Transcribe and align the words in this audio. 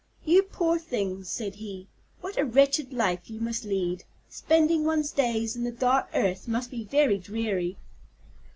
"You 0.25 0.41
poor 0.41 0.79
things," 0.79 1.29
said 1.29 1.53
he, 1.53 1.85
"what 2.21 2.35
a 2.35 2.43
wretched 2.43 2.91
life 2.91 3.29
you 3.29 3.39
must 3.39 3.65
lead. 3.65 4.03
Spending 4.31 4.83
one's 4.83 5.11
days 5.11 5.55
in 5.55 5.63
the 5.63 5.71
dark 5.71 6.09
earth 6.15 6.47
must 6.47 6.71
be 6.71 6.83
very 6.85 7.19
dreary." 7.19 7.77